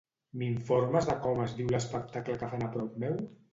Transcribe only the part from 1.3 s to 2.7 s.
es diu l'espectacle que fan